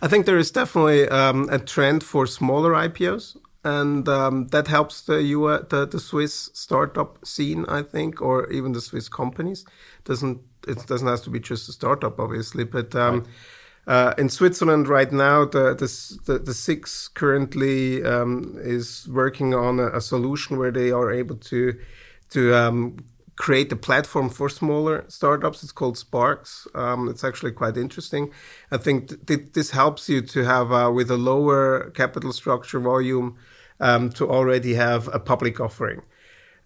[0.00, 5.02] I think there is definitely um, a trend for smaller IPOs, and um, that helps
[5.02, 9.64] the, US, the the Swiss startup scene, I think, or even the Swiss companies.
[10.04, 12.94] Doesn't it doesn't have to be just a startup, obviously, but.
[12.94, 13.28] Um, right.
[13.86, 19.88] Uh, in Switzerland right now, the the, the, SIX currently um, is working on a,
[19.88, 21.78] a, solution where they are able to
[22.30, 22.96] to um,
[23.36, 25.62] create a platform for smaller startups.
[25.62, 26.66] It's called Sparks.
[26.74, 28.30] Um, it's actually quite interesting.
[28.70, 32.80] I think th- th- this helps you to have, uh, with a lower capital structure
[32.80, 33.36] volume,
[33.80, 36.02] um, to already have a public offering.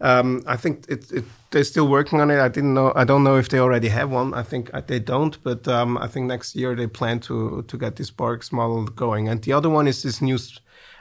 [0.00, 2.38] Um, I think it, it, they're still working on it.
[2.38, 2.92] I didn't know.
[2.94, 4.32] I don't know if they already have one.
[4.32, 5.42] I think uh, they don't.
[5.42, 9.28] But um, I think next year they plan to to get this Sparks model going.
[9.28, 10.38] And the other one is this new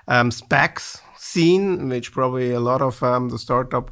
[0.07, 3.91] um, SPACs scene, which probably a lot of um, the startup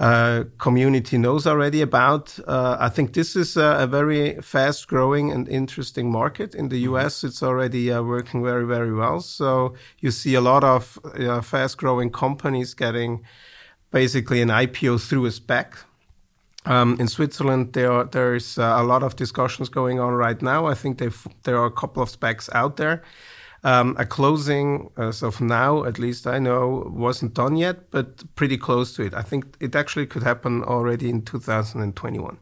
[0.00, 2.38] uh, community knows already about.
[2.46, 6.54] Uh, I think this is a, a, very fast growing and interesting market.
[6.54, 6.94] In the mm-hmm.
[6.94, 9.20] US, it's already uh, working very, very well.
[9.20, 13.24] So you see a lot of uh, fast growing companies getting
[13.90, 15.78] basically an IPO through a SPAC.
[16.64, 20.66] Um, in Switzerland, there are, there's uh, a lot of discussions going on right now.
[20.66, 23.02] I think there are a couple of SPACs out there.
[23.64, 28.56] Um, a closing, as of now, at least I know, wasn't done yet, but pretty
[28.56, 29.14] close to it.
[29.14, 32.38] I think it actually could happen already in 2021.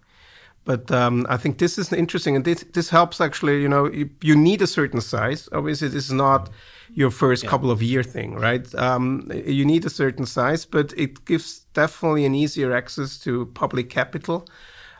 [0.66, 3.62] But um, I think this is interesting, and this, this helps actually.
[3.62, 5.48] You know, you, you, need a certain size.
[5.52, 6.50] Obviously, this is not
[6.92, 7.50] your first yeah.
[7.50, 8.72] couple of year thing, right?
[8.74, 13.90] Um, you need a certain size, but it gives definitely an easier access to public
[13.90, 14.46] capital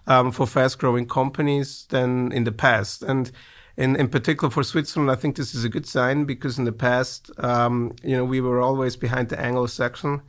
[0.06, 3.02] um, for fast growing companies than in the past.
[3.02, 3.30] And
[3.76, 6.72] in, in particular for Switzerland, I think this is a good sign because in the
[6.72, 10.22] past, um, you know, we were always behind the Anglo-Saxon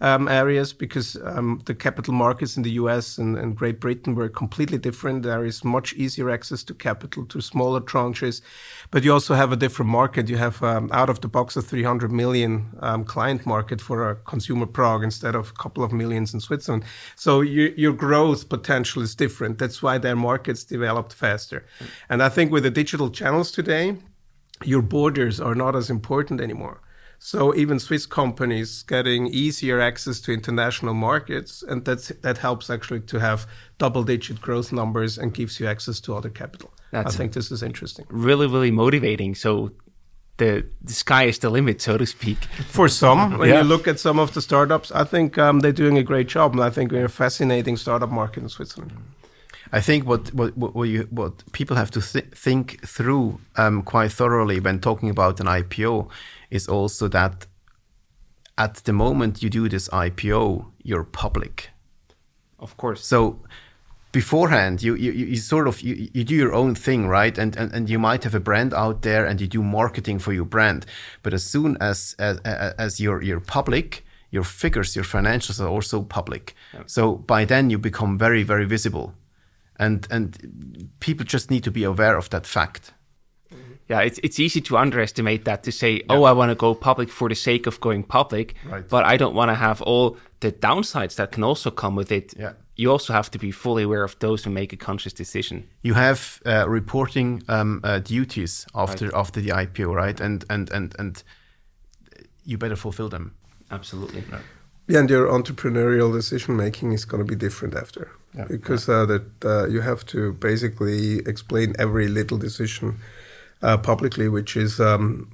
[0.00, 4.28] um, areas because um, the capital markets in the US and, and, Great Britain were
[4.28, 5.22] completely different.
[5.24, 8.40] There is much easier access to capital to smaller tranches,
[8.90, 10.28] but you also have a different market.
[10.28, 14.16] You have um, out of the box a 300 million um, client market for a
[14.16, 16.84] consumer Prague instead of a couple of millions in Switzerland.
[17.16, 19.58] So you, your growth potential is different.
[19.58, 21.66] That's why their markets developed faster.
[22.08, 23.96] And I think with the digital channels today,
[24.64, 26.80] your borders are not as important anymore.
[27.18, 33.00] So even Swiss companies getting easier access to international markets, and that's, that helps actually
[33.00, 33.46] to have
[33.78, 36.72] double-digit growth numbers and gives you access to other capital.
[36.92, 38.06] That's I think this is interesting.
[38.08, 39.34] Really, really motivating.
[39.34, 39.72] So
[40.38, 42.38] the the sky is the limit, so to speak.
[42.68, 43.60] For some, when yeah.
[43.60, 46.52] you look at some of the startups, I think um, they're doing a great job,
[46.52, 48.92] and I think we're a fascinating startup market in Switzerland.
[49.70, 54.12] I think what what what, you, what people have to th think through um, quite
[54.12, 56.08] thoroughly when talking about an IPO
[56.50, 57.46] is also that
[58.56, 61.70] at the moment you do this IPO, you're public.
[62.58, 63.06] Of course.
[63.06, 63.40] So
[64.12, 67.38] beforehand, you, you, you sort of you, you do your own thing, right?
[67.38, 70.32] And, and and you might have a brand out there and you do marketing for
[70.32, 70.86] your brand.
[71.22, 72.38] But as soon as as,
[72.78, 76.54] as you're you're public, your figures, your financials are also public.
[76.86, 79.14] So by then you become very, very visible.
[79.76, 82.92] And and people just need to be aware of that fact
[83.88, 87.08] yeah, it's it's easy to underestimate that to say, oh, I want to go public
[87.08, 88.86] for the sake of going public, right.
[88.86, 92.34] but I don't want to have all the downsides that can also come with it.
[92.38, 92.52] Yeah.
[92.76, 95.66] You also have to be fully aware of those who make a conscious decision.
[95.82, 99.14] You have uh, reporting um, uh, duties after right.
[99.14, 100.20] after the IPO, right?
[100.20, 101.22] And and and and
[102.44, 103.34] you better fulfill them.
[103.70, 104.22] Absolutely.
[104.30, 104.42] Right.
[104.86, 108.46] Yeah, and your entrepreneurial decision making is going to be different after, yeah.
[108.48, 108.94] because yeah.
[108.94, 112.98] Uh, that uh, you have to basically explain every little decision
[113.62, 115.30] uh, publicly, which is um,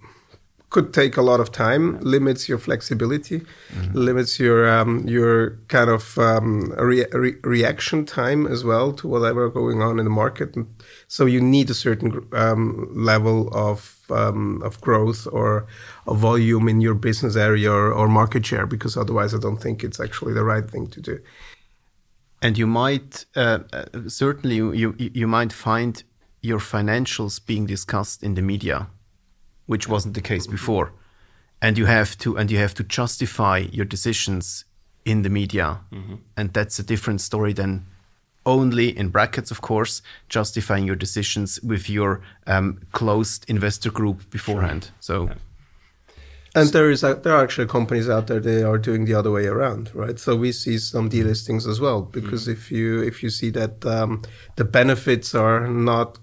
[0.74, 3.92] could take a lot of time, limits your flexibility, mm-hmm.
[3.92, 9.48] limits your um, your kind of um, re- re- reaction time as well to whatever
[9.48, 10.56] going on in the market.
[10.56, 10.66] And
[11.06, 15.66] so you need a certain um, level of um, of growth or
[16.08, 19.84] a volume in your business area or, or market share, because otherwise, I don't think
[19.84, 21.20] it's actually the right thing to do.
[22.42, 26.02] And you might uh, uh, certainly you you might find
[26.44, 28.88] your financials being discussed in the media,
[29.66, 30.92] which wasn't the case before.
[31.62, 34.64] And you have to and you have to justify your decisions
[35.04, 35.80] in the media.
[35.90, 36.16] Mm-hmm.
[36.36, 37.86] And that's a different story than
[38.46, 44.90] only in brackets, of course, justifying your decisions with your um, closed investor group beforehand.
[45.00, 45.26] So.
[45.26, 45.34] Yeah.
[46.56, 49.32] And there is a, there are actually companies out there they are doing the other
[49.32, 50.16] way around, right?
[50.20, 52.52] So we see some delistings as well because mm-hmm.
[52.52, 54.22] if you if you see that um,
[54.54, 56.18] the benefits are not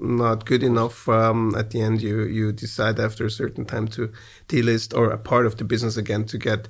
[0.00, 4.10] not good enough, um, at the end you you decide after a certain time to
[4.48, 6.68] delist or a part of the business again to get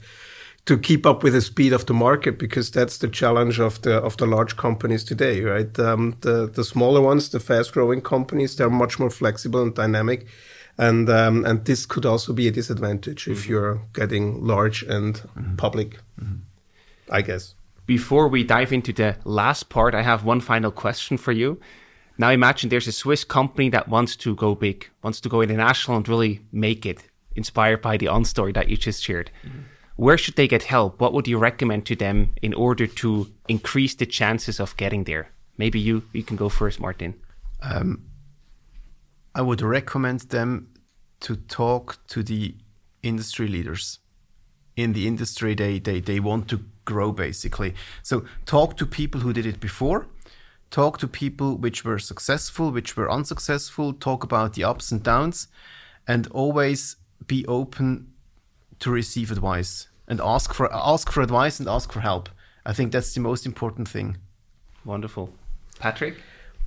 [0.67, 3.95] to keep up with the speed of the market because that's the challenge of the
[4.05, 5.79] of the large companies today, right?
[5.79, 10.27] Um, the the smaller ones, the fast growing companies, they're much more flexible and dynamic,
[10.77, 13.51] and um, and this could also be a disadvantage if Mm-hmm.
[13.51, 15.23] you're getting large and
[15.57, 15.99] public,
[17.11, 17.55] I guess.
[17.87, 21.59] Before we dive into the last part, I have one final question for you.
[22.21, 25.97] Now imagine there's a Swiss company that wants to go big, wants to go international
[25.97, 27.03] and really make it,
[27.35, 29.31] inspired by the on story that you just shared.
[29.43, 29.61] Mm-hmm.
[29.97, 31.01] Where should they get help?
[31.01, 35.31] What would you recommend to them in order to increase the chances of getting there?
[35.57, 37.15] Maybe you you can go first, Martin.
[37.63, 38.05] Um,
[39.35, 40.69] I would recommend them
[41.21, 42.55] to talk to the
[43.03, 43.99] industry leaders.
[44.77, 47.75] In the industry, they, they, they want to grow basically.
[48.03, 50.07] So talk to people who did it before.
[50.71, 53.93] Talk to people which were successful, which were unsuccessful.
[53.93, 55.49] Talk about the ups and downs,
[56.07, 56.97] and always
[57.27, 58.13] be open
[58.79, 62.29] to receive advice and ask for ask for advice and ask for help.
[62.65, 64.19] I think that's the most important thing.
[64.85, 65.33] Wonderful.
[65.79, 66.17] Patrick?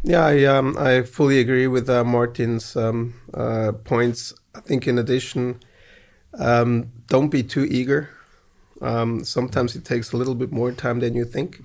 [0.04, 4.34] Yeah, I, um, I fully agree with uh, Martin's um, uh, points.
[4.54, 5.62] I think, in addition,
[6.38, 8.10] um, don't be too eager.
[8.82, 11.62] Um, sometimes it takes a little bit more time than you think.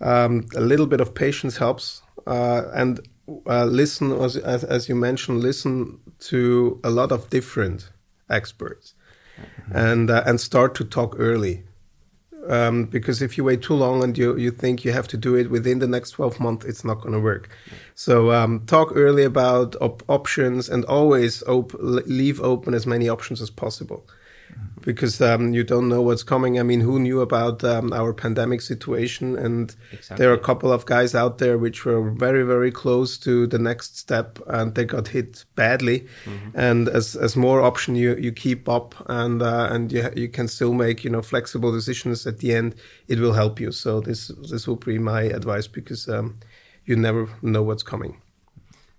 [0.00, 3.00] Um, a little bit of patience helps, uh, and
[3.46, 7.90] uh, listen, as, as, as you mentioned, listen to a lot of different
[8.28, 8.94] experts,
[9.72, 11.64] and uh, and start to talk early.
[12.48, 15.34] Um, because if you wait too long and you, you think you have to do
[15.34, 17.48] it within the next 12 months, it's not going to work.
[17.96, 23.42] So um, talk early about op- options and always op- leave open as many options
[23.42, 24.06] as possible
[24.86, 26.60] because um, you don't know what's coming.
[26.60, 29.36] I mean, who knew about um, our pandemic situation?
[29.36, 29.74] And
[30.16, 33.58] there are a couple of guys out there which were very, very close to the
[33.58, 36.06] next step, and they got hit badly.
[36.54, 40.46] And as as more option you you keep up, and uh, and you you can
[40.46, 42.76] still make you know flexible decisions at the end,
[43.08, 43.72] it will help you.
[43.72, 46.38] So this this will be my advice because um,
[46.84, 48.20] you never know what's coming.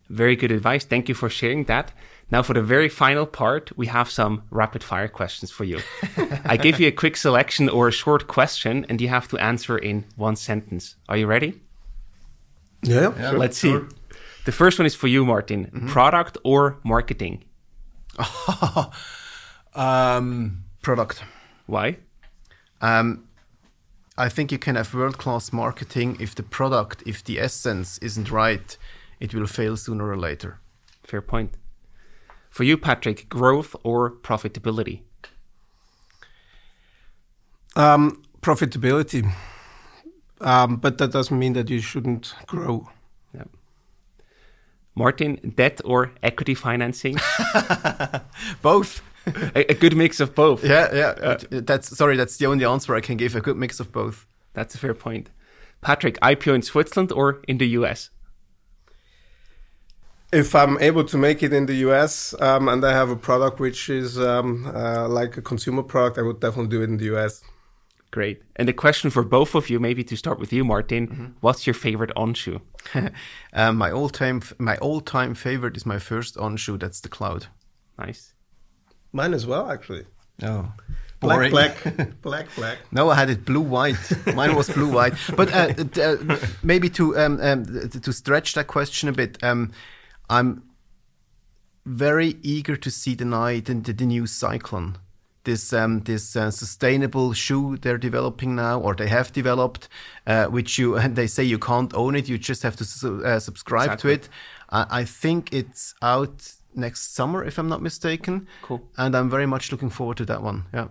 [0.09, 0.85] Very good advice.
[0.85, 1.91] Thank you for sharing that.
[2.29, 5.79] Now, for the very final part, we have some rapid fire questions for you.
[6.45, 9.77] I give you a quick selection or a short question, and you have to answer
[9.77, 10.97] in one sentence.
[11.07, 11.61] Are you ready?
[12.83, 13.31] Yeah.
[13.31, 13.79] Let's see.
[14.45, 15.87] The first one is for you, Martin.
[15.87, 17.43] Product or marketing?
[19.77, 21.23] Um, product.
[21.67, 21.97] Why?
[22.81, 23.27] Um,
[24.17, 28.31] I think you can have world class marketing if the product, if the essence isn't
[28.31, 28.75] right,
[29.19, 30.59] it will fail sooner or later.
[31.03, 31.53] Fair point.
[32.49, 35.01] For you, Patrick, growth or profitability?
[37.75, 39.31] Um, profitability.
[40.41, 42.89] Um, but that doesn't mean that you shouldn't grow.
[43.33, 43.45] Yeah.
[44.95, 47.17] Martin, debt or equity financing?
[48.61, 49.01] Both.
[49.55, 50.63] a, a good mix of both.
[50.63, 51.35] Yeah, yeah.
[51.49, 52.15] that's sorry.
[52.15, 53.35] That's the only answer I can give.
[53.35, 54.25] A good mix of both.
[54.53, 55.29] That's a fair point.
[55.81, 58.09] Patrick, IPO in Switzerland or in the US?
[60.31, 63.59] If I'm able to make it in the US um, and I have a product
[63.59, 67.15] which is um, uh, like a consumer product, I would definitely do it in the
[67.15, 67.41] US.
[68.11, 68.41] Great.
[68.55, 71.73] And the question for both of you, maybe to start with you, Martin, what's your
[71.73, 72.61] favorite on shoe?
[73.53, 76.77] um, my all time my all time favorite is my first on shoe.
[76.77, 77.47] That's the Cloud.
[77.99, 78.33] Nice.
[79.11, 80.05] Mine as well, actually.
[80.41, 80.71] Oh.
[81.19, 82.77] Black, black, black, black.
[82.91, 83.97] No, I had it blue white.
[84.35, 85.15] Mine was blue white.
[85.35, 89.71] But uh, uh, maybe to um, um, to stretch that question a bit, um,
[90.29, 90.63] I'm
[91.85, 94.95] very eager to see the night the, the new Cyclon.
[95.43, 99.87] This um, this uh, sustainable shoe they're developing now, or they have developed,
[100.25, 103.23] uh, which you and they say you can't own it, you just have to su-
[103.23, 104.17] uh, subscribe Exactly.
[104.17, 104.29] to it.
[104.69, 108.47] I I think it's out next summer, if I'm not mistaken.
[108.61, 108.81] Cool.
[108.97, 110.65] And I'm very much looking forward to that one.
[110.73, 110.87] Yeah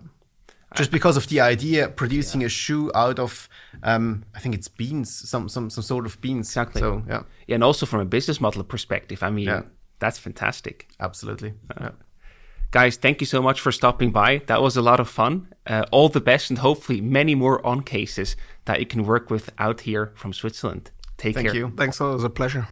[0.76, 3.48] just because of the idea producing a shoe out of
[3.82, 6.48] um, I think it's beans, some some some sort of beans.
[6.48, 6.80] Exactly.
[6.80, 9.62] So yeah, Yeah, and also from a business model perspective, I mean, Yeah.
[9.98, 10.86] that's fantastic.
[11.00, 11.54] absolutely.
[11.80, 11.90] Yeah.
[12.72, 14.42] Guys, thank you so much for stopping by.
[14.46, 15.48] That was a lot of fun.
[15.66, 19.50] Uh, all the best, and hopefully many more on cases that you can work with
[19.58, 20.90] out here from Switzerland.
[21.16, 21.52] Take Thank care.
[21.62, 21.76] Thank you.
[21.76, 22.00] Thanks.
[22.00, 22.66] It was a pleasure.